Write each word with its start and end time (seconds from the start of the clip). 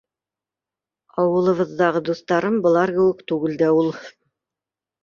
Ауылыбыҙҙағы 1.25 2.01
дуҫтарым 2.09 2.59
былар 2.67 2.97
кеүек 2.99 3.25
түгел 3.35 3.63
дә 3.63 3.73
ул. 3.85 3.97